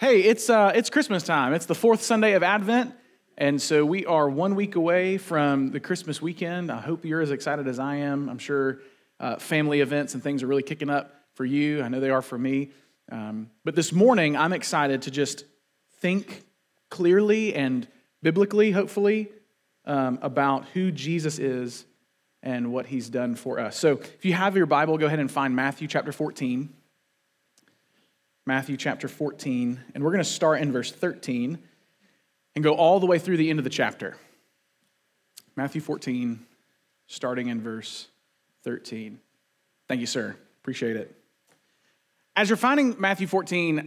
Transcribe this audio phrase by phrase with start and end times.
[0.00, 1.52] Hey, it's, uh, it's Christmas time.
[1.52, 2.94] It's the fourth Sunday of Advent.
[3.36, 6.72] And so we are one week away from the Christmas weekend.
[6.72, 8.30] I hope you're as excited as I am.
[8.30, 8.78] I'm sure
[9.20, 11.82] uh, family events and things are really kicking up for you.
[11.82, 12.70] I know they are for me.
[13.12, 15.44] Um, but this morning, I'm excited to just
[15.98, 16.46] think
[16.88, 17.86] clearly and
[18.22, 19.28] biblically, hopefully,
[19.84, 21.84] um, about who Jesus is
[22.42, 23.78] and what he's done for us.
[23.78, 26.70] So if you have your Bible, go ahead and find Matthew chapter 14.
[28.50, 31.56] Matthew chapter 14, and we're going to start in verse 13
[32.56, 34.16] and go all the way through the end of the chapter.
[35.54, 36.44] Matthew 14,
[37.06, 38.08] starting in verse
[38.64, 39.20] 13.
[39.86, 40.34] Thank you, sir.
[40.62, 41.14] Appreciate it.
[42.34, 43.84] As you're finding Matthew 14, I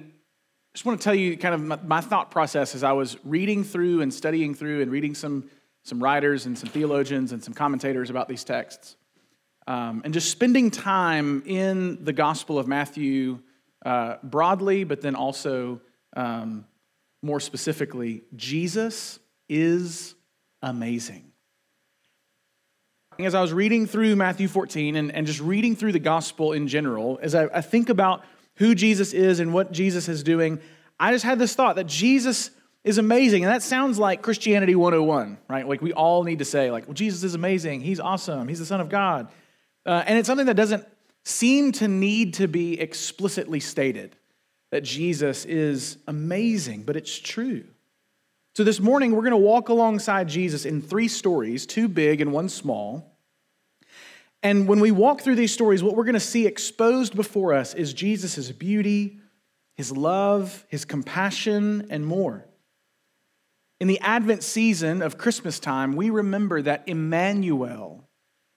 [0.73, 3.99] just want to tell you kind of my, thought process as I was reading through
[3.99, 5.49] and studying through and reading some,
[5.83, 8.95] some writers and some theologians and some commentators about these texts.
[9.67, 13.39] Um, and just spending time in the Gospel of Matthew
[13.83, 15.81] uh, broadly, but then also
[16.15, 16.65] um,
[17.21, 19.19] more specifically, Jesus
[19.49, 20.15] is
[20.61, 21.31] amazing.
[23.19, 26.67] As I was reading through Matthew 14 and, and just reading through the gospel in
[26.67, 28.23] general, as I, I think about
[28.55, 30.59] who Jesus is and what Jesus is doing,
[30.99, 32.49] I just had this thought that Jesus
[32.83, 33.43] is amazing.
[33.43, 35.67] And that sounds like Christianity 101, right?
[35.67, 37.81] Like we all need to say, like, well, Jesus is amazing.
[37.81, 38.47] He's awesome.
[38.47, 39.29] He's the Son of God.
[39.85, 40.85] Uh, and it's something that doesn't
[41.23, 44.15] seem to need to be explicitly stated
[44.71, 47.63] that Jesus is amazing, but it's true.
[48.55, 52.31] So this morning, we're going to walk alongside Jesus in three stories, two big and
[52.31, 53.17] one small.
[54.43, 57.73] And when we walk through these stories, what we're going to see exposed before us
[57.73, 59.19] is Jesus' beauty,
[59.75, 62.45] his love, his compassion, and more.
[63.79, 68.02] In the Advent season of Christmas time, we remember that Emmanuel,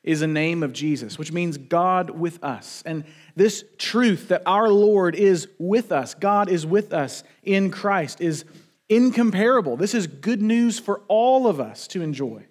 [0.06, 2.82] is a name of Jesus, which means God with us.
[2.86, 3.04] And
[3.34, 8.44] this truth that our Lord is with us, God is with us in Christ, is
[8.88, 9.76] incomparable.
[9.76, 12.46] This is good news for all of us to enjoy.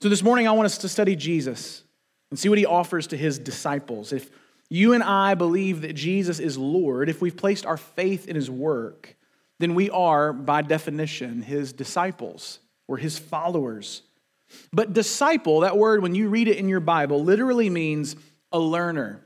[0.00, 1.84] So this morning, I want us to study Jesus
[2.30, 4.12] and see what he offers to his disciples.
[4.12, 4.28] If
[4.68, 8.50] you and I believe that Jesus is Lord, if we've placed our faith in his
[8.50, 9.16] work,
[9.60, 14.02] then we are, by definition, his disciples or his followers.
[14.72, 18.16] But disciple, that word, when you read it in your Bible, literally means
[18.50, 19.24] a learner,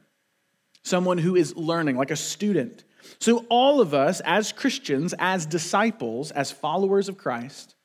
[0.83, 2.85] someone who is learning, like a student.
[3.21, 7.77] So, all of us as Christians, as disciples, as followers of Christ,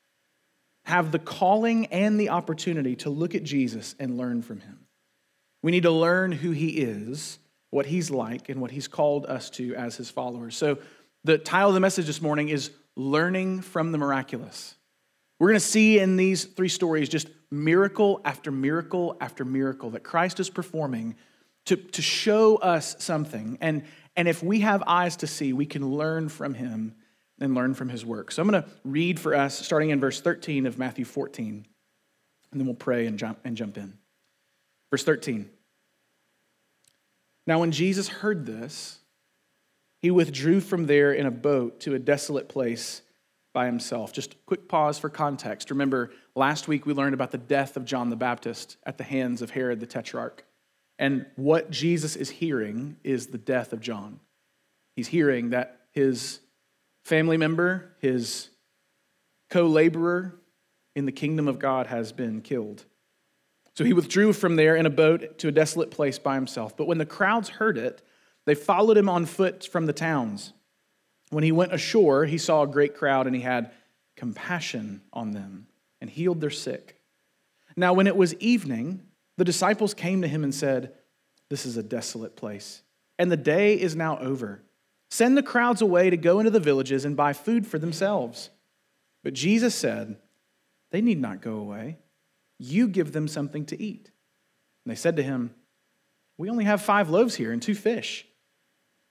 [0.84, 4.86] have the calling and the opportunity to look at Jesus and learn from him.
[5.62, 7.38] We need to learn who he is,
[7.70, 10.56] what he's like, and what he's called us to as his followers.
[10.56, 10.78] So,
[11.24, 14.74] the title of the message this morning is Learning from the Miraculous.
[15.42, 20.04] We're going to see in these three stories just miracle after miracle after miracle that
[20.04, 21.16] Christ is performing
[21.64, 23.58] to, to show us something.
[23.60, 23.82] And,
[24.14, 26.94] and if we have eyes to see, we can learn from him
[27.40, 28.30] and learn from his work.
[28.30, 31.66] So I'm going to read for us, starting in verse 13 of Matthew 14,
[32.52, 33.98] and then we'll pray and jump, and jump in.
[34.92, 35.50] Verse 13.
[37.48, 39.00] Now, when Jesus heard this,
[39.98, 43.02] he withdrew from there in a boat to a desolate place
[43.52, 44.12] by himself.
[44.12, 45.70] Just a quick pause for context.
[45.70, 49.42] Remember, last week we learned about the death of John the Baptist at the hands
[49.42, 50.44] of Herod the Tetrarch.
[50.98, 54.20] And what Jesus is hearing is the death of John.
[54.94, 56.40] He's hearing that his
[57.04, 58.48] family member, his
[59.50, 60.38] co laborer
[60.94, 62.84] in the kingdom of God, has been killed.
[63.74, 66.76] So he withdrew from there in a boat to a desolate place by himself.
[66.76, 68.02] But when the crowds heard it,
[68.44, 70.52] they followed him on foot from the towns.
[71.32, 73.70] When he went ashore, he saw a great crowd and he had
[74.16, 75.66] compassion on them
[75.98, 77.00] and healed their sick.
[77.74, 79.00] Now, when it was evening,
[79.38, 80.92] the disciples came to him and said,
[81.48, 82.82] This is a desolate place,
[83.18, 84.62] and the day is now over.
[85.10, 88.50] Send the crowds away to go into the villages and buy food for themselves.
[89.24, 90.16] But Jesus said,
[90.90, 91.96] They need not go away.
[92.58, 94.10] You give them something to eat.
[94.84, 95.54] And they said to him,
[96.36, 98.26] We only have five loaves here and two fish.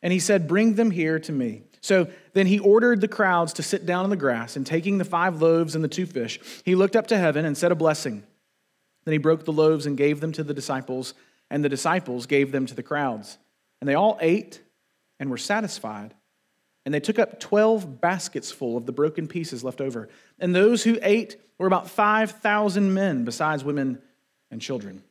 [0.03, 1.63] And he said, Bring them here to me.
[1.81, 5.05] So then he ordered the crowds to sit down on the grass, and taking the
[5.05, 8.23] five loaves and the two fish, he looked up to heaven and said a blessing.
[9.03, 11.15] Then he broke the loaves and gave them to the disciples,
[11.49, 13.39] and the disciples gave them to the crowds.
[13.79, 14.61] And they all ate
[15.19, 16.13] and were satisfied.
[16.85, 20.07] And they took up 12 baskets full of the broken pieces left over.
[20.39, 23.99] And those who ate were about 5,000 men, besides women
[24.51, 25.03] and children.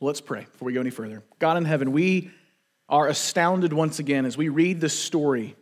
[0.00, 1.22] Let's pray before we go any further.
[1.38, 2.30] God in heaven, we
[2.88, 5.56] are astounded once again as we read this story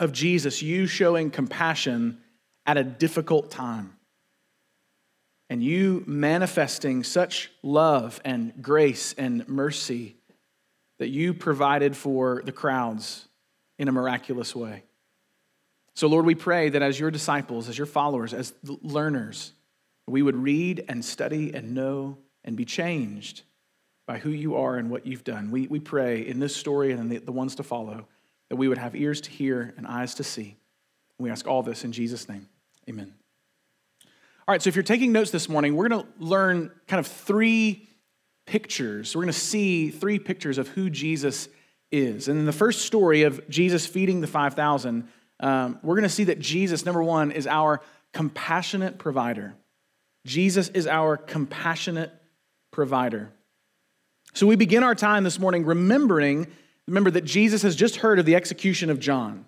[0.00, 2.18] of Jesus, you showing compassion
[2.66, 3.96] at a difficult time.
[5.50, 10.16] And you manifesting such love and grace and mercy
[10.98, 13.28] that you provided for the crowds
[13.78, 14.84] in a miraculous way.
[15.94, 19.52] So, Lord, we pray that as your disciples, as your followers, as learners,
[20.06, 23.42] we would read and study and know and be changed
[24.06, 25.50] by who you are and what you've done.
[25.50, 28.06] We, we pray in this story and in the, the ones to follow
[28.50, 30.56] that we would have ears to hear and eyes to see.
[31.18, 32.48] We ask all this in Jesus' name.
[32.88, 33.14] Amen.
[34.46, 37.06] All right, so if you're taking notes this morning, we're going to learn kind of
[37.06, 37.88] three
[38.46, 39.14] pictures.
[39.14, 41.48] We're going to see three pictures of who Jesus
[41.92, 42.28] is.
[42.28, 45.08] And in the first story of Jesus feeding the 5,000,
[45.38, 47.80] um, we're going to see that Jesus, number one, is our
[48.12, 49.54] compassionate provider.
[50.26, 52.12] Jesus is our compassionate
[52.72, 53.30] provider.
[54.34, 56.46] So we begin our time this morning remembering,
[56.90, 59.46] remember that Jesus has just heard of the execution of John.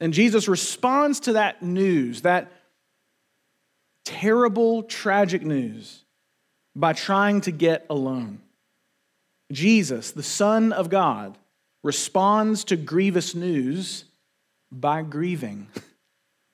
[0.00, 2.52] And Jesus responds to that news, that
[4.04, 6.04] terrible, tragic news,
[6.76, 8.40] by trying to get alone.
[9.50, 11.38] Jesus, the Son of God,
[11.82, 14.04] responds to grievous news
[14.70, 15.68] by grieving.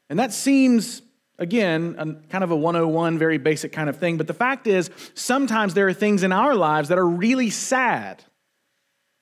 [0.08, 1.02] And that seems
[1.38, 4.16] Again, a, kind of a 101, very basic kind of thing.
[4.16, 8.24] But the fact is, sometimes there are things in our lives that are really sad.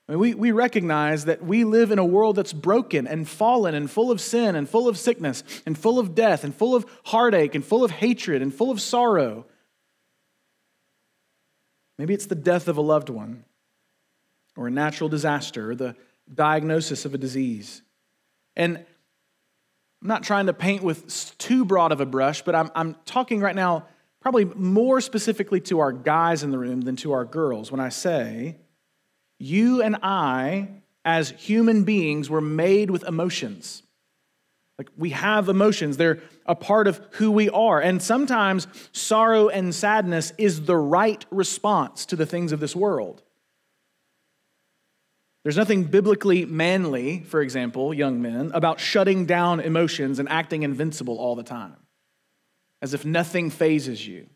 [0.09, 3.75] I mean, we, we recognize that we live in a world that's broken and fallen
[3.75, 6.85] and full of sin and full of sickness and full of death and full of
[7.05, 9.47] heartache and full of hatred and full of sorrow.
[11.99, 13.45] Maybe it's the death of a loved one
[14.57, 15.97] or a natural disaster or the
[16.33, 17.83] diagnosis of a disease.
[18.57, 22.97] And I'm not trying to paint with too broad of a brush, but I'm, I'm
[23.07, 23.87] talking right now
[24.21, 27.89] probably more specifically to our guys in the room than to our girls when I
[27.89, 28.59] say,
[29.39, 30.69] you and I,
[31.05, 33.83] as human beings, were made with emotions.
[34.79, 37.81] Like we have emotions, they're a part of who we are.
[37.81, 43.23] And sometimes sorrow and sadness is the right response to the things of this world.
[45.45, 51.19] There's nothing biblically manly, for example, young men, about shutting down emotions and acting invincible
[51.19, 51.77] all the time,
[52.81, 54.27] as if nothing fazes you.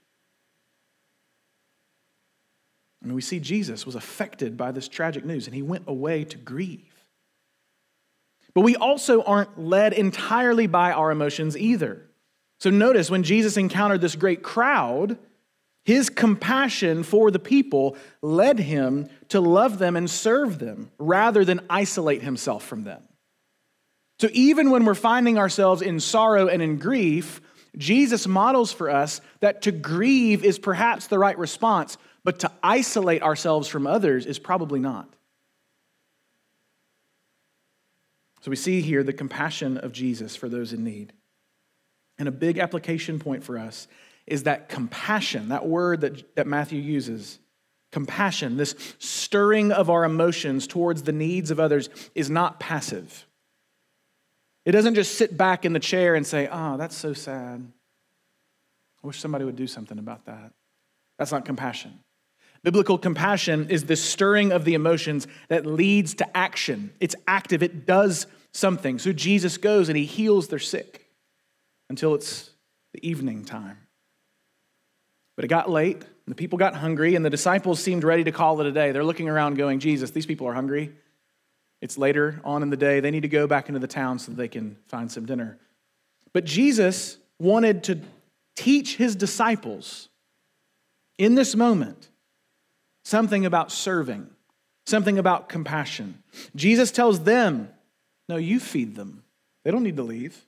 [3.02, 6.24] I mean, we see Jesus was affected by this tragic news and he went away
[6.24, 7.06] to grieve.
[8.54, 12.08] But we also aren't led entirely by our emotions either.
[12.58, 15.16] So notice when Jesus encountered this great crowd,
[15.84, 21.60] his compassion for the people led him to love them and serve them rather than
[21.70, 23.02] isolate himself from them.
[24.18, 27.40] So even when we're finding ourselves in sorrow and in grief,
[27.76, 31.96] Jesus models for us that to grieve is perhaps the right response,
[32.28, 35.08] but to isolate ourselves from others is probably not.
[38.42, 41.14] So we see here the compassion of Jesus for those in need.
[42.18, 43.88] And a big application point for us
[44.26, 47.38] is that compassion, that word that, that Matthew uses,
[47.92, 53.26] compassion, this stirring of our emotions towards the needs of others, is not passive.
[54.66, 57.66] It doesn't just sit back in the chair and say, oh, that's so sad.
[59.02, 60.52] I wish somebody would do something about that.
[61.16, 62.00] That's not compassion.
[62.62, 66.92] Biblical compassion is the stirring of the emotions that leads to action.
[67.00, 68.98] It's active, it does something.
[68.98, 71.06] So Jesus goes and he heals their sick
[71.88, 72.50] until it's
[72.92, 73.78] the evening time.
[75.36, 78.32] But it got late, and the people got hungry, and the disciples seemed ready to
[78.32, 78.90] call it a day.
[78.90, 80.92] They're looking around going, Jesus, these people are hungry.
[81.80, 82.98] It's later on in the day.
[82.98, 85.58] They need to go back into the town so they can find some dinner.
[86.32, 88.00] But Jesus wanted to
[88.56, 90.08] teach his disciples
[91.18, 92.08] in this moment
[93.08, 94.28] something about serving,
[94.86, 96.22] something about compassion.
[96.54, 97.70] Jesus tells them,
[98.28, 99.24] No, you feed them.
[99.64, 100.44] They don't need to leave.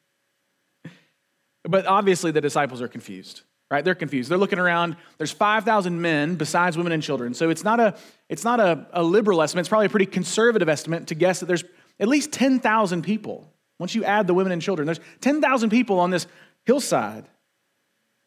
[1.64, 3.84] But obviously, the disciples are confused right?
[3.84, 4.28] They're confused.
[4.28, 4.96] They're looking around.
[5.16, 7.34] There's 5,000 men besides women and children.
[7.34, 7.94] So it's not, a,
[8.28, 9.60] it's not a, a liberal estimate.
[9.60, 11.62] It's probably a pretty conservative estimate to guess that there's
[12.00, 13.48] at least 10,000 people.
[13.78, 16.26] Once you add the women and children, there's 10,000 people on this
[16.64, 17.28] hillside.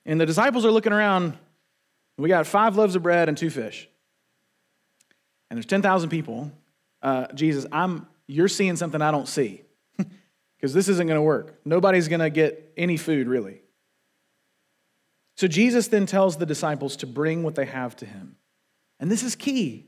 [0.06, 1.38] And the disciples are looking around.
[2.18, 3.90] We got five loaves of bread and two fish.
[5.54, 6.52] And there's 10,000 people.
[7.04, 9.62] Uh, Jesus, I'm, you're seeing something I don't see
[10.58, 11.60] because this isn't going to work.
[11.64, 13.62] Nobody's going to get any food, really.
[15.38, 18.38] So Jesus then tells the disciples to bring what they have to him.
[19.00, 19.86] And this is key.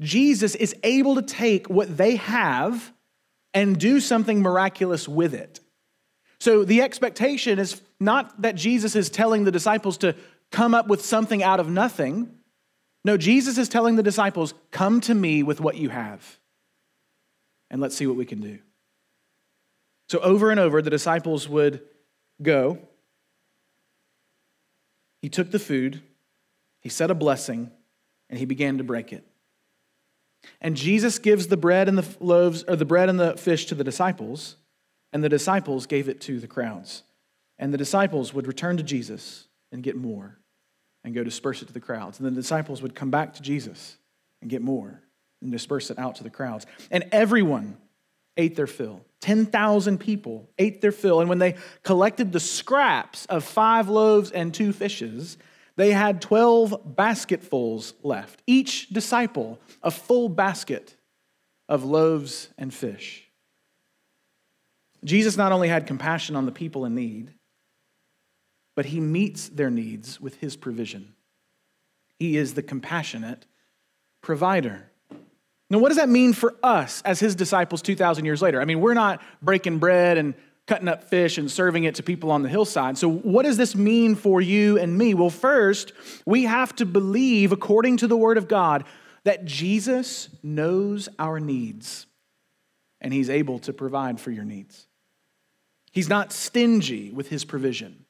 [0.00, 2.90] Jesus is able to take what they have
[3.52, 5.60] and do something miraculous with it.
[6.40, 10.16] So the expectation is not that Jesus is telling the disciples to
[10.50, 12.38] come up with something out of nothing.
[13.04, 16.38] No, Jesus is telling the disciples, come to me with what you have,
[17.70, 18.58] and let's see what we can do.
[20.08, 21.82] So over and over, the disciples would
[22.42, 22.78] go
[25.24, 26.02] he took the food,
[26.82, 27.70] he said a blessing,
[28.28, 29.26] and he began to break it.
[30.60, 33.74] And Jesus gives the bread and the loaves, or the bread and the fish to
[33.74, 34.56] the disciples.
[35.14, 37.04] and the disciples gave it to the crowds.
[37.58, 40.40] And the disciples would return to Jesus and get more
[41.04, 42.18] and go disperse it to the crowds.
[42.18, 43.96] And the disciples would come back to Jesus
[44.40, 45.00] and get more
[45.42, 46.66] and disperse it out to the crowds.
[46.90, 47.76] And everyone
[48.36, 49.04] ate their fill.
[49.20, 51.20] 10,000 people ate their fill.
[51.20, 55.38] And when they collected the scraps of five loaves and two fishes,
[55.76, 60.96] they had 12 basketfuls left, each disciple a full basket
[61.68, 63.28] of loaves and fish.
[65.04, 67.32] Jesus not only had compassion on the people in need,
[68.74, 71.14] but he meets their needs with his provision.
[72.18, 73.46] He is the compassionate
[74.20, 74.90] provider.
[75.70, 78.60] Now, what does that mean for us as his disciples 2,000 years later?
[78.60, 80.34] I mean, we're not breaking bread and
[80.66, 82.96] cutting up fish and serving it to people on the hillside.
[82.96, 85.14] So, what does this mean for you and me?
[85.14, 85.92] Well, first,
[86.26, 88.84] we have to believe, according to the Word of God,
[89.24, 92.06] that Jesus knows our needs
[93.00, 94.86] and he's able to provide for your needs.
[95.92, 98.03] He's not stingy with his provision,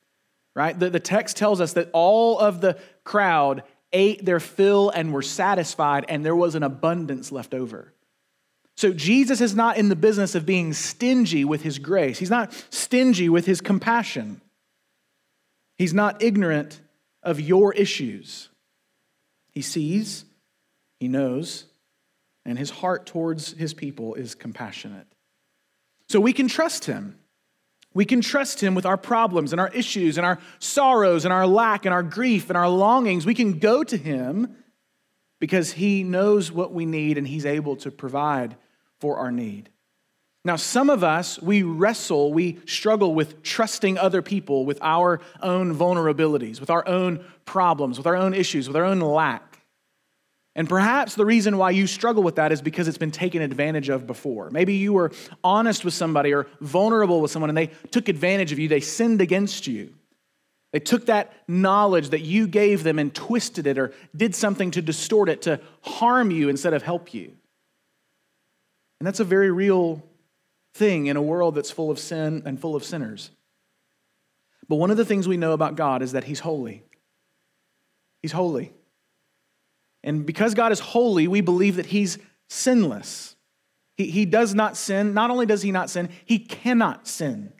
[0.54, 0.78] right?
[0.78, 5.22] The, the text tells us that all of the crowd ate their fill and were
[5.22, 7.92] satisfied, and there was an abundance left over.
[8.76, 12.18] So Jesus is not in the business of being stingy with his grace.
[12.18, 14.40] He's not stingy with his compassion.
[15.76, 16.80] He's not ignorant
[17.22, 18.48] of your issues.
[19.52, 20.24] He sees,
[20.98, 21.66] he knows,
[22.44, 25.06] and his heart towards his people is compassionate.
[26.08, 27.16] So we can trust him.
[27.94, 31.46] We can trust Him with our problems and our issues and our sorrows and our
[31.46, 33.24] lack and our grief and our longings.
[33.24, 34.56] We can go to Him
[35.38, 38.56] because He knows what we need and He's able to provide
[38.98, 39.70] for our need.
[40.44, 45.74] Now, some of us, we wrestle, we struggle with trusting other people with our own
[45.74, 49.53] vulnerabilities, with our own problems, with our own issues, with our own lack.
[50.56, 53.88] And perhaps the reason why you struggle with that is because it's been taken advantage
[53.88, 54.50] of before.
[54.50, 55.10] Maybe you were
[55.42, 59.20] honest with somebody or vulnerable with someone and they took advantage of you, they sinned
[59.20, 59.92] against you.
[60.72, 64.82] They took that knowledge that you gave them and twisted it or did something to
[64.82, 67.32] distort it to harm you instead of help you.
[68.98, 70.02] And that's a very real
[70.74, 73.30] thing in a world that's full of sin and full of sinners.
[74.68, 76.82] But one of the things we know about God is that He's holy.
[78.22, 78.72] He's holy.
[80.04, 82.18] And because God is holy, we believe that He's
[82.48, 83.34] sinless.
[83.96, 85.14] He, he does not sin.
[85.14, 87.52] Not only does He not sin, He cannot sin.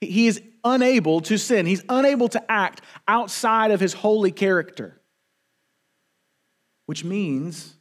[0.00, 1.66] He is unable to sin.
[1.66, 5.00] He's unable to act outside of His holy character,
[6.86, 7.74] which means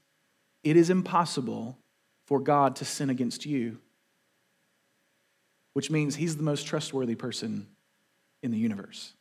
[0.64, 1.78] it is impossible
[2.26, 3.78] for God to sin against you,
[5.74, 7.68] which means He's the most trustworthy person
[8.42, 9.14] in the universe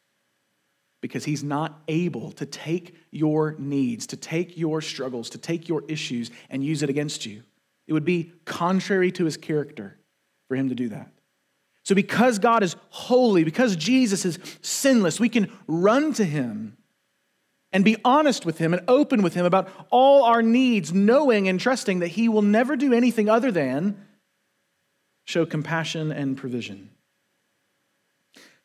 [1.04, 5.84] because he's not able to take your needs, to take your struggles, to take your
[5.86, 7.42] issues and use it against you.
[7.86, 9.98] It would be contrary to his character
[10.48, 11.10] for him to do that.
[11.82, 16.78] So, because God is holy, because Jesus is sinless, we can run to him
[17.70, 21.60] and be honest with him and open with him about all our needs, knowing and
[21.60, 24.02] trusting that he will never do anything other than
[25.26, 26.88] show compassion and provision.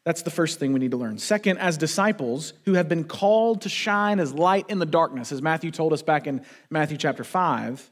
[0.10, 1.20] That's the first thing we need to learn.
[1.20, 5.39] Second, as disciples who have been called to shine as light in the darkness, as
[5.39, 7.92] Matthew told us back in Matthew chapter 5,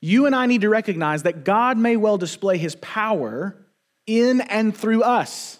[0.00, 3.56] you and I need to recognize that God may well display his power
[4.06, 5.58] in and through us.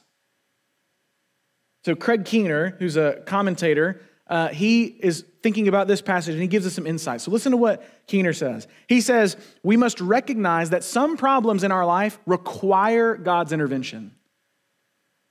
[1.84, 6.46] So, Craig Keener, who's a commentator, uh, he is thinking about this passage and he
[6.46, 7.22] gives us some insight.
[7.22, 8.68] So, listen to what Keener says.
[8.86, 14.12] He says, We must recognize that some problems in our life require God's intervention.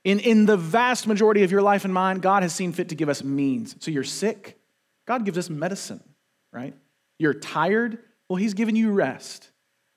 [0.04, 2.94] In, in the vast majority of your life and mine, God has seen fit to
[2.94, 3.76] give us means.
[3.80, 4.58] So you're sick,
[5.06, 6.02] God gives us medicine,
[6.52, 6.74] right?
[7.18, 9.50] You're tired, well, He's given you rest.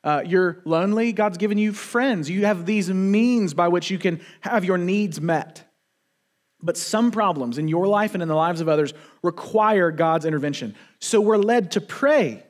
[0.04, 2.30] Uh, you're lonely, God's given you friends.
[2.30, 5.64] You have these means by which you can have your needs met.
[6.62, 8.94] But some problems in your life and in the lives of others
[9.24, 10.76] require God's intervention.
[11.00, 12.44] So we're led to pray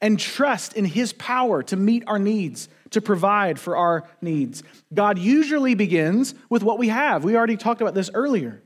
[0.00, 4.62] and trust in His power to meet our needs to provide for our needs.
[4.94, 7.24] God usually begins with what we have.
[7.24, 8.62] We already talked about this earlier.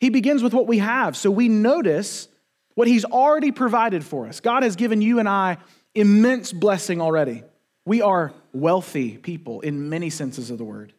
[0.00, 1.16] He begins with what we have.
[1.16, 2.28] So we notice
[2.74, 4.40] what He's already provided for us.
[4.40, 5.58] God has given you and I
[5.94, 7.42] immense blessing already.
[7.84, 10.92] We are wealthy people in many senses of the word.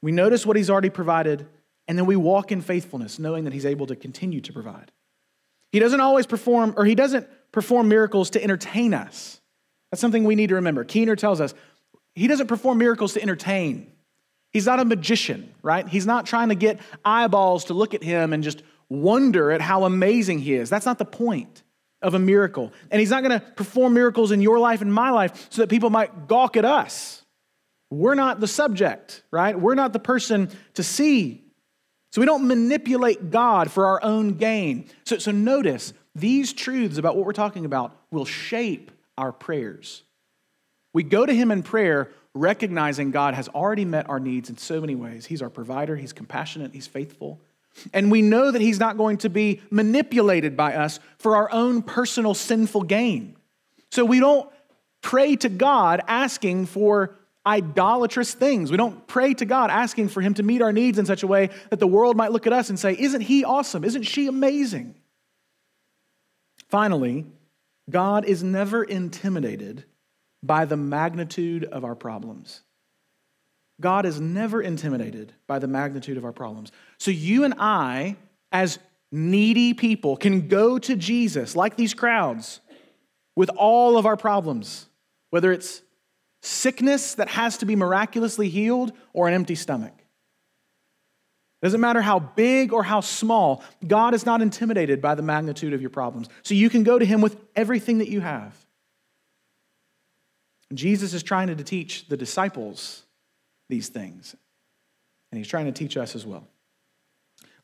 [0.00, 1.46] We notice what He's already provided,
[1.86, 4.90] and then we walk in faithfulness, knowing that He's able to continue to provide.
[5.70, 9.40] He doesn't always perform, or He doesn't perform miracles to entertain us.
[9.90, 10.84] That's something we need to remember.
[10.84, 11.54] Keener tells us
[12.14, 13.90] he doesn't perform miracles to entertain.
[14.52, 15.86] He's not a magician, right?
[15.86, 19.84] He's not trying to get eyeballs to look at him and just wonder at how
[19.84, 20.68] amazing he is.
[20.68, 21.62] That's not the point
[22.02, 22.72] of a miracle.
[22.90, 25.68] And he's not going to perform miracles in your life and my life so that
[25.68, 27.22] people might gawk at us.
[27.90, 29.58] we're not the subject, right?
[29.58, 31.44] We're not the person to see.
[32.12, 34.86] So we don't manipulate God for our own gain.
[35.04, 40.02] So, so notice these truths about what we're talking about will shape our prayers.
[40.92, 44.80] We go to Him in prayer recognizing God has already met our needs in so
[44.80, 45.26] many ways.
[45.26, 47.40] He's our provider, He's compassionate, He's faithful.
[47.92, 51.82] And we know that He's not going to be manipulated by us for our own
[51.82, 53.36] personal sinful gain.
[53.90, 54.48] So we don't
[55.00, 57.16] pray to God asking for
[57.46, 58.70] idolatrous things.
[58.70, 61.26] We don't pray to God asking for Him to meet our needs in such a
[61.26, 63.84] way that the world might look at us and say, Isn't He awesome?
[63.84, 64.94] Isn't she amazing?
[66.72, 67.26] Finally,
[67.90, 69.84] God is never intimidated
[70.42, 72.62] by the magnitude of our problems.
[73.78, 76.72] God is never intimidated by the magnitude of our problems.
[76.96, 78.16] So you and I,
[78.52, 78.78] as
[79.10, 82.60] needy people, can go to Jesus like these crowds
[83.36, 84.86] with all of our problems,
[85.28, 85.82] whether it's
[86.40, 90.01] sickness that has to be miraculously healed or an empty stomach.
[91.62, 95.80] Doesn't matter how big or how small, God is not intimidated by the magnitude of
[95.80, 96.28] your problems.
[96.42, 98.52] So you can go to Him with everything that you have.
[100.74, 103.04] Jesus is trying to teach the disciples
[103.68, 104.34] these things,
[105.30, 106.48] and He's trying to teach us as well.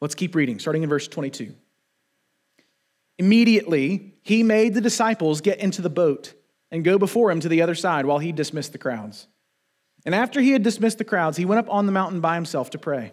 [0.01, 1.53] Let's keep reading, starting in verse 22.
[3.19, 6.35] Immediately, He made the disciples get into the boat
[6.71, 9.27] and go before Him to the other side while He dismissed the crowds.
[10.07, 12.71] And after He had dismissed the crowds, He went up on the mountain by Himself
[12.71, 13.13] to pray.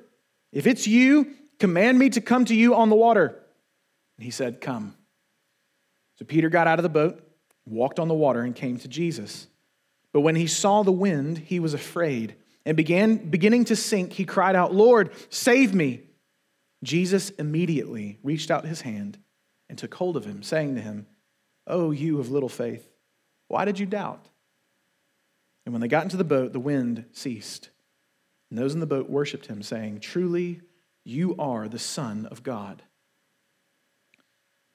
[0.51, 3.27] if it's you, command me to come to you on the water.
[4.17, 4.95] And he said, Come.
[6.15, 7.23] So Peter got out of the boat,
[7.65, 9.47] walked on the water, and came to Jesus.
[10.13, 12.35] But when he saw the wind, he was afraid.
[12.65, 16.01] And began beginning to sink, he cried out, Lord, save me.
[16.83, 19.17] Jesus immediately reached out his hand
[19.69, 21.07] and took hold of him, saying to him,
[21.65, 22.87] Oh, you of little faith,
[23.47, 24.27] why did you doubt?
[25.65, 27.69] And when they got into the boat, the wind ceased
[28.51, 30.61] and those in the boat worshiped him, saying, Truly,
[31.03, 32.83] you are the Son of God.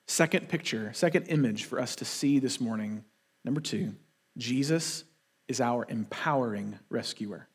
[0.09, 3.05] Second picture, second image for us to see this morning.
[3.45, 3.95] Number two,
[4.39, 5.05] Jesus
[5.47, 7.49] is our empowering rescuer.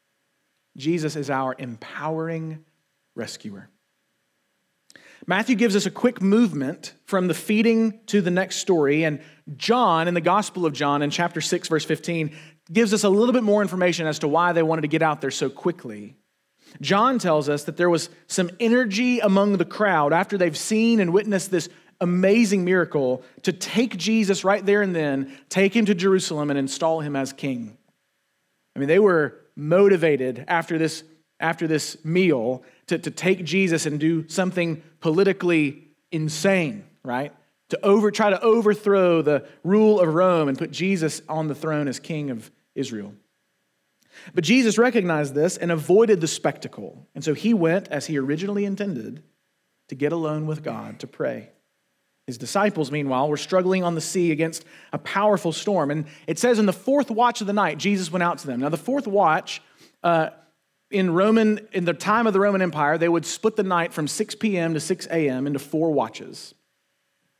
[0.78, 2.64] Jesus is our empowering
[3.16, 3.70] rescuer.
[5.28, 9.22] Matthew gives us a quick movement from the feeding to the next story, and
[9.56, 12.36] John, in the Gospel of John, in chapter 6, verse 15,
[12.72, 15.22] gives us a little bit more information as to why they wanted to get out
[15.22, 16.16] there so quickly.
[16.80, 21.12] John tells us that there was some energy among the crowd after they've seen and
[21.12, 21.68] witnessed this
[22.00, 27.02] amazing miracle to take Jesus right there and then, take him to Jerusalem and install
[27.02, 27.78] him as king.
[28.76, 31.04] I mean, they were motivated after this,
[31.40, 37.34] after this meal to, to take Jesus and do something politically insane, right?
[37.70, 41.88] To over, try to overthrow the rule of Rome and put Jesus on the throne
[41.88, 43.14] as king of Israel.
[44.34, 47.08] But Jesus recognized this and avoided the spectacle.
[47.16, 49.24] And so he went, as he originally intended,
[49.88, 51.50] to get alone with God to pray.
[52.28, 55.92] His disciples, meanwhile, were struggling on the sea against a powerful storm.
[55.92, 58.60] And it says in the fourth watch of the night, Jesus went out to them.
[58.60, 59.62] Now, the fourth watch,
[60.04, 60.30] uh,
[60.92, 64.08] in Roman, in the time of the Roman Empire, they would split the night from
[64.08, 64.74] 6 p.m.
[64.76, 65.48] to 6 a.m.
[65.48, 66.54] into four watches.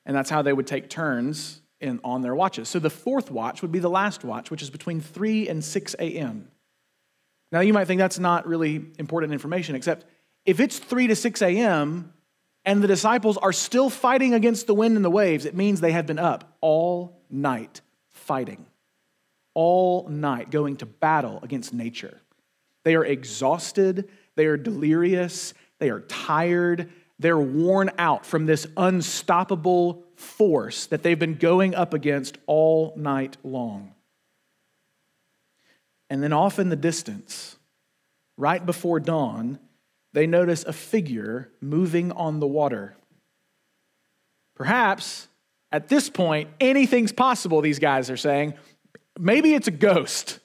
[0.06, 2.70] And that's how they would take turns in, on their watches.
[2.70, 5.96] So the fourth watch would be the last watch, which is between 3 and 6
[6.00, 6.48] a.m.
[7.52, 10.06] Now, you might think that's not really important information, except
[10.46, 12.14] if it's 3 to 6 a.m.
[12.64, 15.92] and the disciples are still fighting against the wind and the waves, it means they
[15.92, 18.66] have been up all night fighting,
[19.54, 22.22] all night going to battle against nature.
[22.84, 30.04] They are exhausted, they are delirious, they are tired, they're worn out from this unstoppable
[30.22, 33.94] force that they've been going up against all night long.
[36.10, 37.58] And then off in the distance,
[38.38, 39.60] right before dawn,
[40.14, 42.96] they notice a figure moving on the water.
[44.56, 45.28] Perhaps
[45.72, 48.56] at this point, anything's possible, these guys are saying.
[49.18, 50.40] Maybe it's a ghost.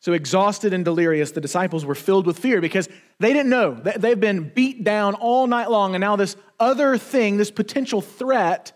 [0.00, 3.74] So, exhausted and delirious, the disciples were filled with fear because they didn't know.
[3.74, 8.72] They've been beat down all night long, and now this other thing, this potential threat,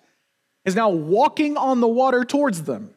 [0.64, 2.94] is now walking on the water towards them.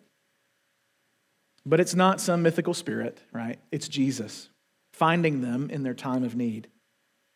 [1.65, 3.59] But it's not some mythical spirit, right?
[3.71, 4.49] It's Jesus
[4.93, 6.67] finding them in their time of need.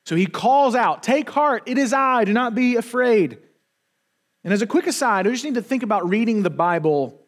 [0.06, 3.38] So he calls out, Take heart, it is I, do not be afraid.
[4.44, 7.20] And as a quick aside, we just need to think about reading the Bible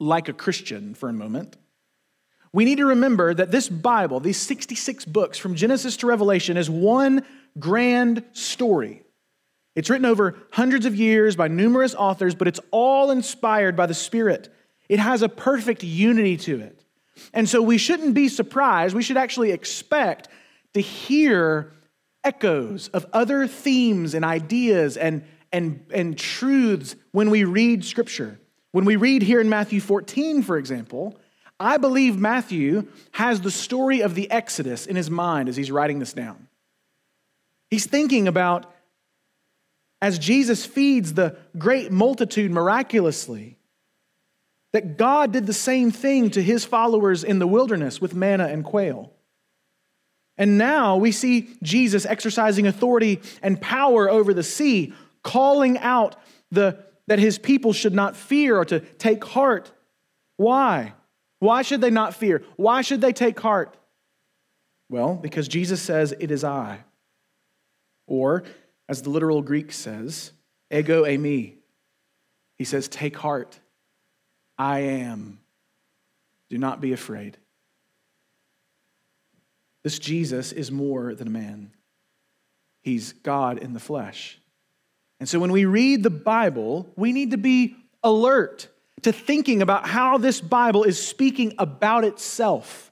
[0.00, 1.56] like a Christian for a moment.
[2.52, 6.68] We need to remember that this Bible, these 66 books from Genesis to Revelation, is
[6.68, 7.24] one
[7.58, 9.01] grand story.
[9.74, 13.94] It's written over hundreds of years by numerous authors, but it's all inspired by the
[13.94, 14.52] Spirit.
[14.88, 16.84] It has a perfect unity to it.
[17.32, 18.94] And so we shouldn't be surprised.
[18.94, 20.28] We should actually expect
[20.74, 21.72] to hear
[22.24, 28.38] echoes of other themes and ideas and, and, and truths when we read Scripture.
[28.72, 31.18] When we read here in Matthew 14, for example,
[31.60, 35.98] I believe Matthew has the story of the Exodus in his mind as he's writing
[35.98, 36.48] this down.
[37.70, 38.71] He's thinking about
[40.02, 43.56] as Jesus feeds the great multitude miraculously,
[44.72, 48.64] that God did the same thing to his followers in the wilderness with manna and
[48.64, 49.12] quail.
[50.36, 56.16] And now we see Jesus exercising authority and power over the sea, calling out
[56.50, 59.70] the, that his people should not fear or to take heart.
[60.36, 60.94] Why?
[61.38, 62.42] Why should they not fear?
[62.56, 63.76] Why should they take heart?
[64.88, 66.80] Well, because Jesus says, It is I.
[68.08, 68.42] Or
[68.92, 70.32] as the literal Greek says,
[70.70, 71.54] ego eimi.
[72.58, 73.58] He says, Take heart.
[74.58, 75.40] I am.
[76.50, 77.38] Do not be afraid.
[79.82, 81.72] This Jesus is more than a man,
[82.82, 84.38] he's God in the flesh.
[85.18, 87.74] And so when we read the Bible, we need to be
[88.04, 88.68] alert
[89.04, 92.91] to thinking about how this Bible is speaking about itself.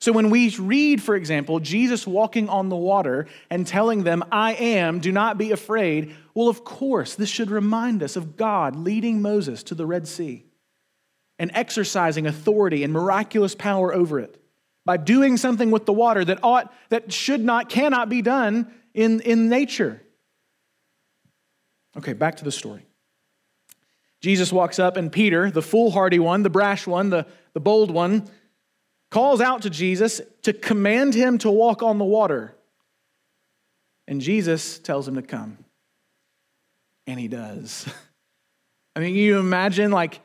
[0.00, 4.54] So when we read, for example, Jesus walking on the water and telling them, I
[4.54, 9.20] am, do not be afraid, well, of course, this should remind us of God leading
[9.20, 10.44] Moses to the Red Sea
[11.38, 14.40] and exercising authority and miraculous power over it
[14.84, 19.20] by doing something with the water that ought, that should not, cannot be done in,
[19.20, 20.00] in nature.
[21.96, 22.86] Okay, back to the story.
[24.20, 28.28] Jesus walks up, and Peter, the foolhardy one, the brash one, the, the bold one,
[29.10, 32.54] calls out to Jesus to command him to walk on the water.
[34.06, 35.58] And Jesus tells him to come.
[37.06, 37.88] And he does.
[38.96, 40.20] I mean, you imagine like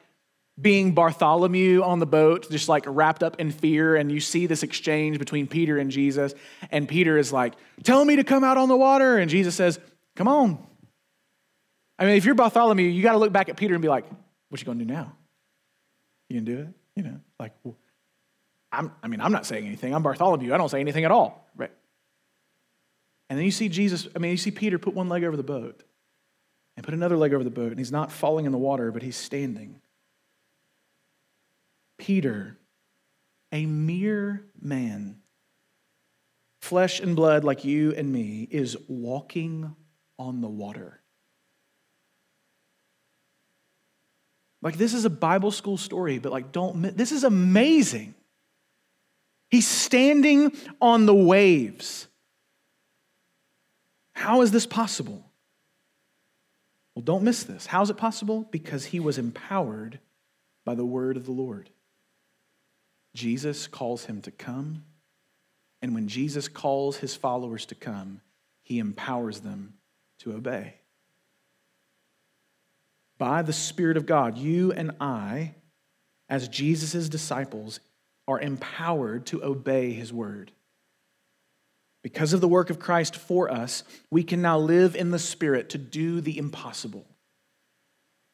[0.59, 4.63] being Bartholomew on the boat, just like wrapped up in fear, and you see this
[4.63, 6.33] exchange between Peter and Jesus.
[6.71, 9.17] And Peter is like, Tell me to come out on the water.
[9.17, 9.79] And Jesus says,
[10.15, 10.65] Come on.
[11.97, 14.05] I mean, if you're Bartholomew, you got to look back at Peter and be like,
[14.49, 15.13] What you to do now?
[16.29, 16.67] You gonna do it?
[16.95, 17.53] You know, like,
[18.73, 19.93] I'm, I mean, I'm not saying anything.
[19.93, 20.53] I'm Bartholomew.
[20.53, 21.47] I don't say anything at all.
[21.55, 21.71] Right?
[23.29, 25.43] And then you see Jesus, I mean, you see Peter put one leg over the
[25.43, 25.83] boat
[26.75, 29.03] and put another leg over the boat, and he's not falling in the water, but
[29.03, 29.79] he's standing.
[31.99, 32.57] Peter,
[33.51, 35.19] a mere man,
[36.61, 39.75] flesh and blood like you and me, is walking
[40.17, 40.99] on the water.
[44.63, 48.15] Like, this is a Bible school story, but like, don't, this is amazing.
[49.53, 52.07] He's standing on the waves.
[54.13, 55.23] How is this possible?
[56.95, 57.67] Well, don't miss this.
[57.67, 58.47] How is it possible?
[58.49, 59.99] Because he was empowered
[60.65, 61.69] by the word of the Lord.
[63.13, 64.85] Jesus calls him to come,
[65.83, 68.21] and when Jesus calls his followers to come,
[68.63, 69.75] he empowers them
[70.21, 70.77] to obey.
[73.19, 75.53] By the Spirit of God, you and I,
[76.27, 77.79] as Jesus' disciples,
[78.27, 80.51] are empowered to obey his word.
[82.03, 85.69] Because of the work of Christ for us, we can now live in the Spirit
[85.69, 87.05] to do the impossible.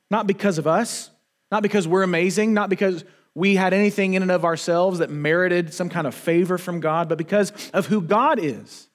[0.10, 1.12] Not because of us,
[1.52, 3.04] not because we're amazing, not because
[3.36, 7.08] we had anything in and of ourselves that merited some kind of favor from God,
[7.10, 8.88] but because of who God is.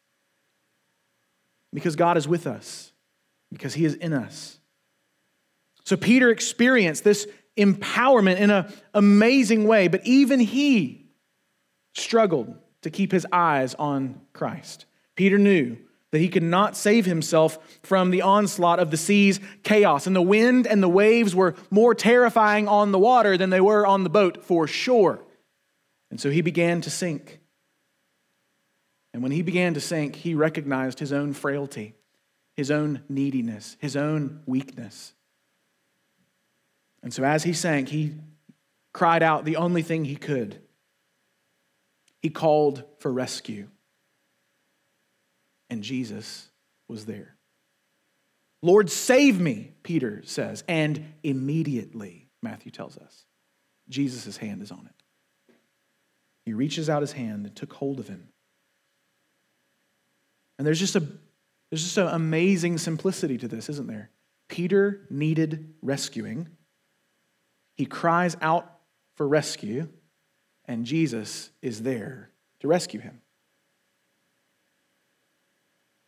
[1.73, 2.93] Because God is with us,
[3.53, 4.59] because He is in us.
[5.85, 11.07] So Peter experienced this empowerment in an amazing way, but even he
[11.95, 14.87] struggled to keep his eyes on Christ.
[15.15, 15.77] Peter knew
[16.11, 20.23] that he could not save himself from the onslaught of the sea's chaos, and the
[20.23, 24.11] wind and the waves were more terrifying on the water than they were on the
[24.11, 25.21] boat, for sure.
[26.11, 27.41] And so he began to sink.
[29.13, 31.95] And when he began to sink, he recognized his own frailty,
[32.57, 35.15] his own neediness, his own weakness.
[37.05, 38.15] And so as he sank, he
[38.95, 40.61] cried out the only thing he could.
[42.23, 43.69] He called for rescue.
[45.69, 46.49] And Jesus
[46.89, 47.37] was there.
[48.63, 50.65] Lord, save me, Peter says.
[50.67, 53.27] And immediately, Matthew tells us,
[53.91, 55.55] Jesus' hand is on it.
[56.47, 58.29] He reaches out his hand and took hold of him.
[60.59, 61.07] And there's just a
[61.71, 64.11] there's just an amazing simplicity to this, isn't there?
[64.49, 66.49] Peter needed rescuing.
[67.75, 68.71] He cries out
[69.15, 69.89] for rescue,
[70.67, 73.21] and Jesus is there to rescue him.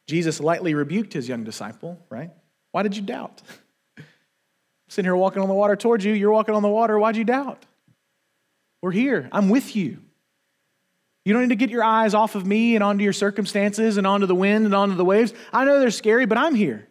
[0.07, 2.31] Jesus lightly rebuked his young disciple, right?
[2.71, 3.43] Why did you doubt?
[4.89, 6.13] sitting here walking on the water towards you.
[6.13, 6.99] You're walking on the water.
[6.99, 7.67] Why'd you doubt?
[8.83, 9.29] We're here.
[9.33, 9.99] I'm with you.
[11.25, 14.07] You don't need to get your eyes off of me and onto your circumstances and
[14.07, 15.35] onto the wind and onto the waves.
[15.53, 16.87] I know they're scary, but I'm here.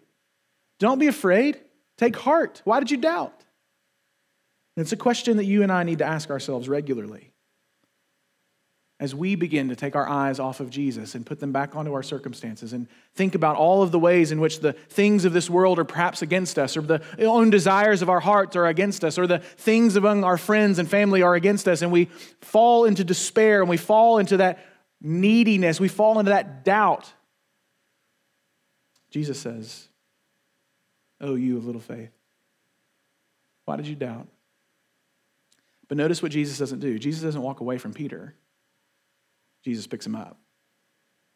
[0.78, 1.58] Don't be afraid.
[1.98, 2.62] Take heart.
[2.66, 3.45] Why did you doubt?
[4.76, 7.32] It's a question that you and I need to ask ourselves regularly
[9.00, 11.94] as we begin to take our eyes off of Jesus and put them back onto
[11.94, 15.50] our circumstances and think about all of the ways in which the things of this
[15.50, 19.18] world are perhaps against us, or the own desires of our hearts are against us,
[19.18, 22.06] or the things among our friends and family are against us, and we
[22.40, 24.60] fall into despair and we fall into that
[25.02, 27.12] neediness, we fall into that doubt.
[29.12, 29.90] Jesus says,
[31.20, 32.12] Oh, you of little faith.
[33.66, 34.28] Why did you doubt?
[35.96, 37.00] But notice what Jesus doesn't do.
[37.00, 38.36] Jesus doesn't walk away from Peter.
[39.64, 40.38] Jesus picks him up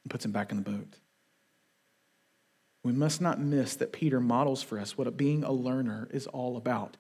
[0.04, 0.98] and puts him back in the boat.
[2.84, 6.58] We must not miss that Peter models for us what being a learner is all
[6.58, 6.98] about.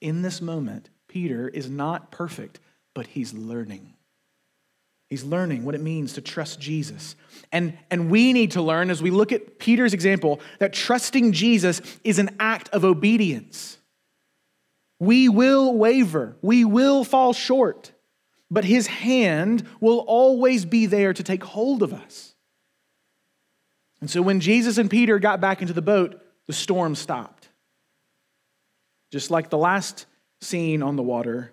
[0.00, 2.60] In this moment, Peter is not perfect,
[2.94, 3.94] but he's learning.
[5.08, 7.16] He's learning what it means to trust Jesus.
[7.50, 11.82] And, and we need to learn, as we look at Peter's example, that trusting Jesus
[12.04, 13.78] is an act of obedience.
[15.00, 17.92] We will waver, we will fall short
[18.50, 22.34] but his hand will always be there to take hold of us.
[24.00, 27.48] And so when Jesus and Peter got back into the boat, the storm stopped.
[29.12, 30.06] Just like the last
[30.40, 31.52] scene on the water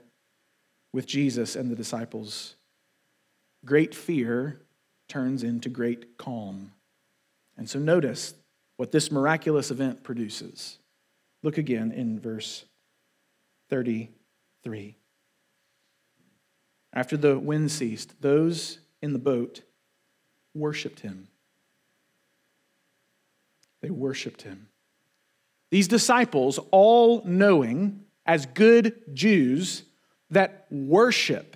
[0.94, 2.56] with Jesus and the disciples,
[3.66, 4.62] great fear
[5.10, 6.72] turns into great calm.
[7.58, 8.34] And so notice
[8.78, 10.80] what this miraculous event produces.
[11.44, 12.66] Look again in verse
[13.70, 14.98] 33.
[16.94, 19.62] After the wind ceased, those in the boat
[20.54, 21.28] worshiped him.
[23.82, 24.70] They worshiped him.
[25.70, 29.84] These disciples, all knowing as good Jews
[30.30, 31.56] that worship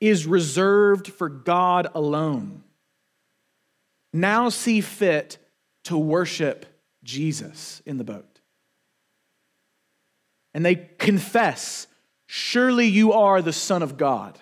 [0.00, 2.62] is reserved for God alone,
[4.12, 5.38] now see fit
[5.84, 6.66] to worship
[7.02, 8.35] Jesus in the boat.
[10.56, 11.86] And they confess
[12.26, 14.38] Surely you are the Son of God.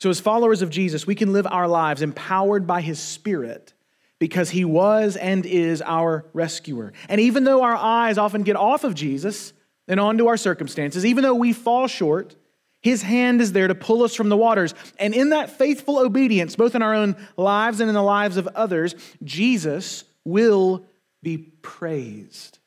[0.00, 3.72] So, as followers of Jesus, we can live our lives empowered by His Spirit
[4.18, 6.92] because He was and is our rescuer.
[7.08, 9.52] And even though our eyes often get off of Jesus
[9.86, 12.34] and onto our circumstances, even though we fall short,
[12.82, 14.74] His hand is there to pull us from the waters.
[14.98, 18.48] And in that faithful obedience, both in our own lives and in the lives of
[18.48, 20.86] others, Jesus will
[21.22, 22.59] be praised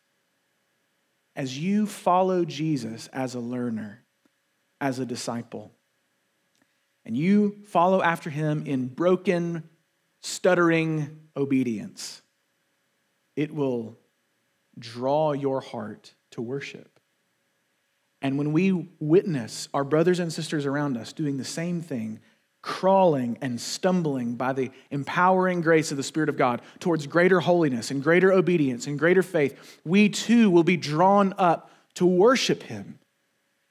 [1.36, 4.04] as you follow Jesus as a learner,
[4.80, 5.72] as a disciple,
[7.06, 9.63] and you follow after him in broken,
[10.22, 12.22] stuttering obedience,
[13.36, 13.98] it will
[14.78, 17.00] draw your heart to worship.
[18.22, 22.22] And when we witness our brothers and sisters around us doing the same thing,
[22.63, 27.91] crawling and stumbling by the empowering grace of the Spirit of God towards greater holiness
[27.91, 32.97] and greater obedience and greater faith, we too will be drawn up to worship Him.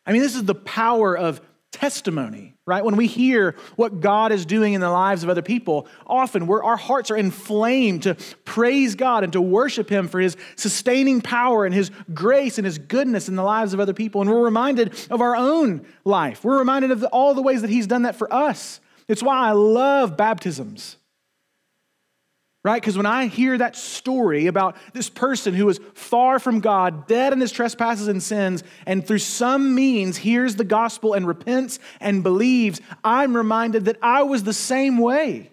[0.07, 1.41] I mean, this is the power of
[1.73, 2.85] testimony, right?
[2.85, 6.61] When we hear what God is doing in the lives of other people, often we
[6.63, 11.65] our hearts are inflamed to praise God and to worship Him for His sustaining power
[11.65, 14.21] and His grace and His goodness in the lives of other people.
[14.21, 16.45] And we're reminded of our own life.
[16.45, 18.81] We're reminded of all the ways that He's done that for us.
[19.09, 20.97] It's why I love baptisms.
[22.65, 22.81] Right?
[22.81, 27.33] Because when I hear that story about this person who was far from God, dead
[27.33, 32.23] in his trespasses and sins, and through some means hears the gospel and repents and
[32.23, 35.51] believes, I'm reminded that I was the same way.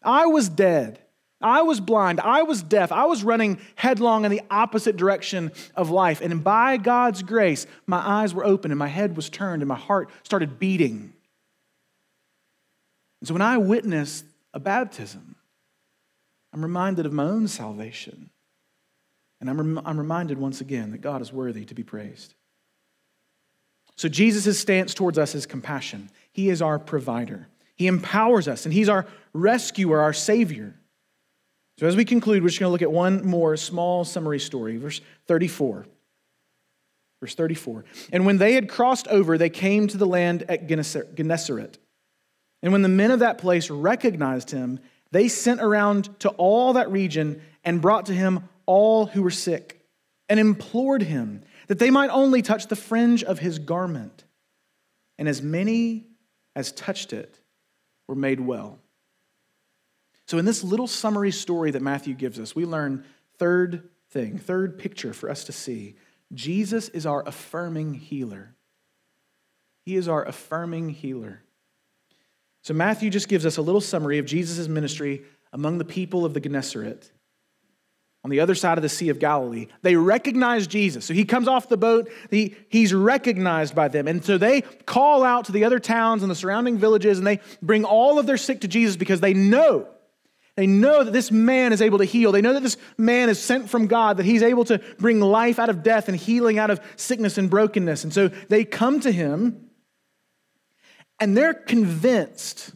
[0.00, 1.00] I was dead.
[1.40, 2.20] I was blind.
[2.20, 2.92] I was deaf.
[2.92, 6.20] I was running headlong in the opposite direction of life.
[6.20, 9.74] And by God's grace, my eyes were open and my head was turned and my
[9.74, 11.12] heart started beating.
[13.20, 15.33] And so when I witness a baptism,
[16.54, 18.30] I'm reminded of my own salvation.
[19.40, 22.34] And I'm, rem- I'm reminded once again that God is worthy to be praised.
[23.96, 26.10] So Jesus' stance towards us is compassion.
[26.32, 27.48] He is our provider.
[27.74, 30.76] He empowers us, and He's our rescuer, our Savior.
[31.78, 34.76] So as we conclude, we're just going to look at one more small summary story,
[34.76, 35.86] verse 34.
[37.20, 37.84] Verse 34.
[38.12, 41.78] And when they had crossed over, they came to the land at Gennesaret.
[42.62, 44.78] And when the men of that place recognized him,
[45.14, 49.80] they sent around to all that region and brought to him all who were sick
[50.28, 54.24] and implored him that they might only touch the fringe of his garment.
[55.16, 56.08] And as many
[56.56, 57.38] as touched it
[58.08, 58.80] were made well.
[60.26, 63.04] So, in this little summary story that Matthew gives us, we learn
[63.38, 65.94] third thing, third picture for us to see.
[66.32, 68.56] Jesus is our affirming healer.
[69.86, 71.43] He is our affirming healer.
[72.64, 75.22] So, Matthew just gives us a little summary of Jesus' ministry
[75.52, 77.12] among the people of the Gennesaret
[78.24, 79.66] on the other side of the Sea of Galilee.
[79.82, 81.04] They recognize Jesus.
[81.04, 84.08] So he comes off the boat, he, he's recognized by them.
[84.08, 87.40] And so they call out to the other towns and the surrounding villages and they
[87.60, 89.86] bring all of their sick to Jesus because they know.
[90.56, 92.32] They know that this man is able to heal.
[92.32, 95.58] They know that this man is sent from God, that he's able to bring life
[95.58, 98.04] out of death and healing out of sickness and brokenness.
[98.04, 99.68] And so they come to him
[101.20, 102.72] and they're convinced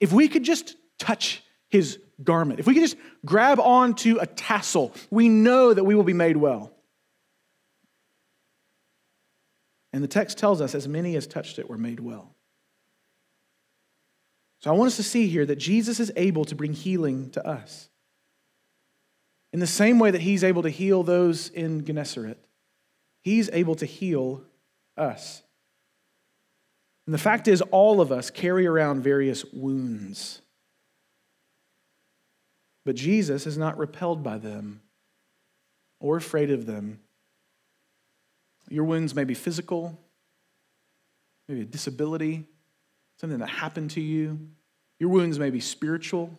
[0.00, 2.60] if we could just touch his garment.
[2.60, 6.36] If we could just grab onto a tassel, we know that we will be made
[6.36, 6.72] well.
[9.92, 12.34] And the text tells us, as many as touched it were made well.
[14.60, 17.46] So I want us to see here that Jesus is able to bring healing to
[17.46, 17.88] us.
[19.52, 22.36] In the same way that he's able to heal those in Gennesaret,
[23.22, 24.42] he's able to heal
[24.96, 25.42] us.
[27.08, 30.42] And the fact is, all of us carry around various wounds.
[32.84, 34.82] But Jesus is not repelled by them
[36.00, 37.00] or afraid of them.
[38.68, 39.98] Your wounds may be physical,
[41.48, 42.44] maybe a disability,
[43.16, 44.38] something that happened to you.
[44.98, 46.38] Your wounds may be spiritual.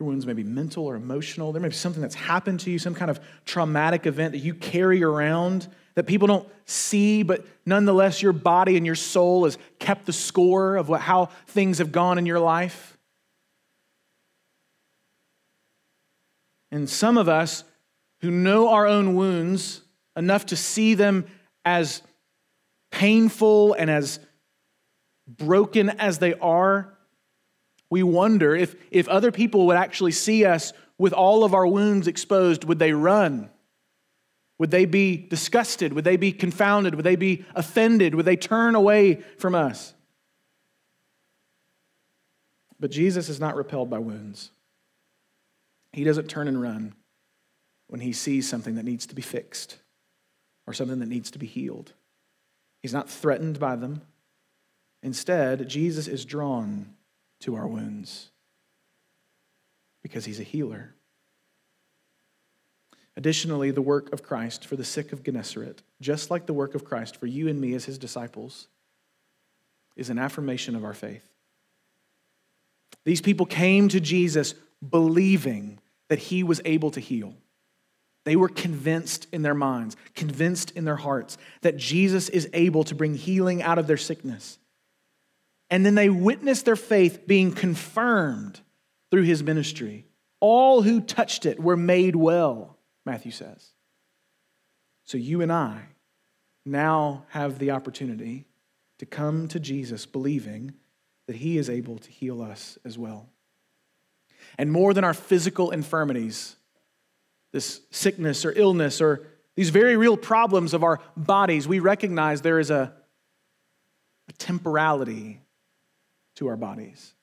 [0.00, 1.52] Your wounds may be mental or emotional.
[1.52, 4.54] There may be something that's happened to you, some kind of traumatic event that you
[4.54, 10.06] carry around that people don't see, but nonetheless, your body and your soul has kept
[10.06, 12.96] the score of what, how things have gone in your life.
[16.70, 17.64] And some of us
[18.20, 19.82] who know our own wounds
[20.14, 21.26] enough to see them
[21.64, 22.02] as
[22.92, 24.20] painful and as
[25.26, 26.96] broken as they are,
[27.90, 32.06] we wonder if, if other people would actually see us with all of our wounds
[32.06, 33.50] exposed, would they run?
[34.58, 35.92] Would they be disgusted?
[35.92, 36.96] Would they be confounded?
[36.96, 38.14] Would they be offended?
[38.14, 39.94] Would they turn away from us?
[42.80, 44.50] But Jesus is not repelled by wounds.
[45.92, 46.94] He doesn't turn and run
[47.86, 49.78] when he sees something that needs to be fixed
[50.66, 51.92] or something that needs to be healed.
[52.82, 54.02] He's not threatened by them.
[55.02, 56.94] Instead, Jesus is drawn
[57.40, 58.30] to our wounds
[60.02, 60.94] because he's a healer.
[63.16, 66.84] Additionally, the work of Christ for the sick of Gennesaret, just like the work of
[66.84, 68.68] Christ for you and me as his disciples,
[69.96, 71.28] is an affirmation of our faith.
[73.04, 74.54] These people came to Jesus
[74.88, 77.34] believing that he was able to heal.
[78.24, 82.94] They were convinced in their minds, convinced in their hearts that Jesus is able to
[82.94, 84.58] bring healing out of their sickness.
[85.70, 88.60] And then they witnessed their faith being confirmed
[89.10, 90.06] through his ministry.
[90.40, 93.72] All who touched it were made well, Matthew says.
[95.04, 95.80] So you and I
[96.64, 98.46] now have the opportunity
[98.98, 100.74] to come to Jesus believing
[101.26, 103.28] that he is able to heal us as well.
[104.56, 106.56] And more than our physical infirmities,
[107.52, 112.60] this sickness or illness or these very real problems of our bodies, we recognize there
[112.60, 112.92] is a,
[114.28, 115.40] a temporality
[116.38, 117.14] to our bodies.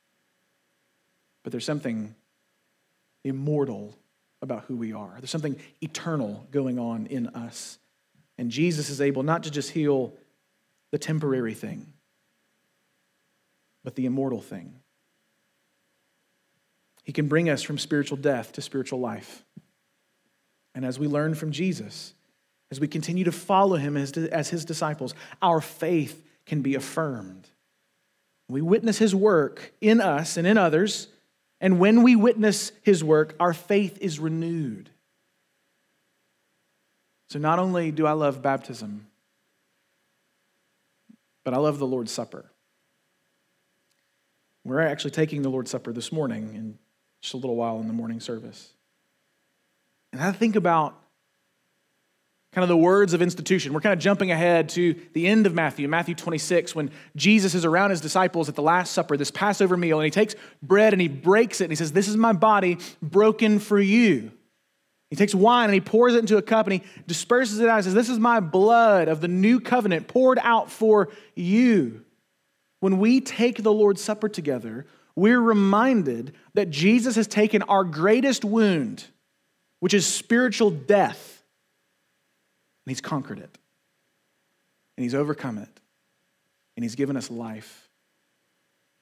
[1.44, 2.14] But there's something
[3.24, 3.96] immortal
[4.42, 5.16] about who we are.
[5.18, 7.80] There's something eternal going on in us.
[8.38, 10.14] And Jesus is able not to just heal
[10.92, 11.94] the temporary thing,
[13.84, 14.74] but the immortal thing.
[17.04, 19.46] He can bring us from spiritual death to spiritual life.
[20.74, 22.14] And as we learn from Jesus,
[22.70, 27.48] as we continue to follow him as, as his disciples, our faith can be affirmed.
[28.48, 31.08] We witness his work in us and in others,
[31.60, 34.90] and when we witness his work, our faith is renewed.
[37.30, 39.08] So not only do I love baptism,
[41.44, 42.46] but I love the Lord's Supper.
[44.64, 46.78] We're actually taking the Lord's Supper this morning, in
[47.22, 48.70] just a little while in the morning service.
[50.12, 51.00] And I think about
[52.56, 53.74] kind of the words of institution.
[53.74, 57.66] We're kind of jumping ahead to the end of Matthew, Matthew 26, when Jesus is
[57.66, 61.02] around his disciples at the Last Supper, this Passover meal, and he takes bread and
[61.02, 64.32] he breaks it and he says, This is my body broken for you.
[65.10, 67.76] He takes wine and he pours it into a cup and he disperses it out
[67.76, 72.06] and says, This is my blood of the new covenant poured out for you.
[72.80, 78.46] When we take the Lord's Supper together, we're reminded that Jesus has taken our greatest
[78.46, 79.08] wound,
[79.82, 81.35] which is spiritual death,
[82.86, 83.58] and he's conquered it.
[84.98, 85.80] And he's overcome it.
[86.76, 87.90] And he's given us life.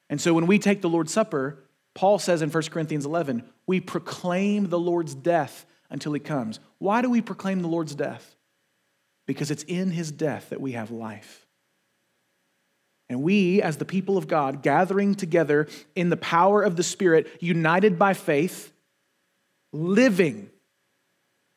[0.09, 1.59] And so when we take the Lord's Supper,
[1.93, 6.59] Paul says in 1 Corinthians 11, we proclaim the Lord's death until he comes.
[6.79, 8.35] Why do we proclaim the Lord's death?
[9.25, 11.45] Because it's in his death that we have life.
[13.09, 17.27] And we, as the people of God, gathering together in the power of the Spirit,
[17.39, 18.71] united by faith,
[19.71, 20.49] living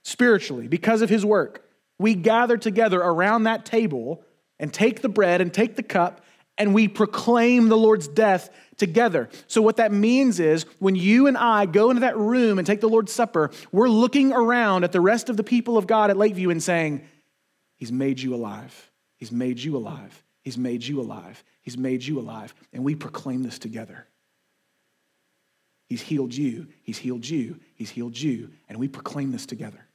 [0.04, 1.65] spiritually because of his work,
[1.98, 4.22] we gather together around that table
[4.58, 6.20] and take the bread and take the cup
[6.58, 9.28] and we proclaim the Lord's death together.
[9.46, 12.80] So, what that means is when you and I go into that room and take
[12.80, 16.16] the Lord's Supper, we're looking around at the rest of the people of God at
[16.16, 17.02] Lakeview and saying,
[17.76, 18.90] He's made you alive.
[19.16, 20.22] He's made you alive.
[20.42, 21.42] He's made you alive.
[21.62, 22.54] He's made you alive.
[22.72, 24.06] And we proclaim this together.
[25.88, 26.68] He's healed you.
[26.82, 27.60] He's healed you.
[27.74, 28.50] He's healed you.
[28.68, 29.85] And we proclaim this together.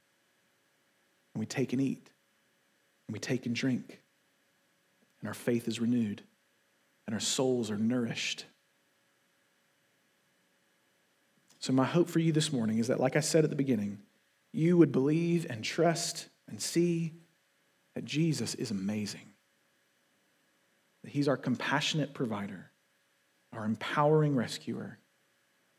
[1.34, 2.10] And we take and eat.
[3.08, 4.00] And we take and drink.
[5.20, 6.22] And our faith is renewed
[7.06, 8.46] and our souls are nourished.
[11.58, 13.98] So, my hope for you this morning is that, like I said at the beginning,
[14.52, 17.12] you would believe and trust and see
[17.94, 19.32] that Jesus is amazing.
[21.04, 22.70] That He's our compassionate provider,
[23.52, 24.98] our empowering rescuer,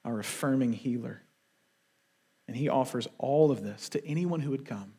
[0.05, 1.21] our affirming healer.
[2.47, 4.93] And He offers all of this to anyone who would come.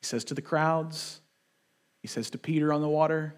[0.00, 1.20] He says to the crowds,
[2.02, 3.34] He says to Peter on the water,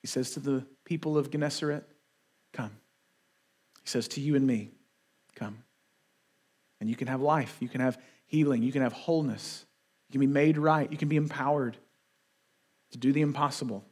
[0.00, 1.84] he says to the people of Gennesaret,
[2.52, 2.72] Come.
[3.82, 4.70] He says to you and me,
[5.34, 5.62] Come.
[6.80, 9.64] And you can have life, you can have healing, you can have wholeness,
[10.08, 11.76] you can be made right, you can be empowered
[12.90, 13.84] to do the impossible.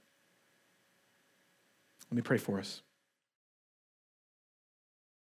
[2.10, 2.82] Let me pray for us.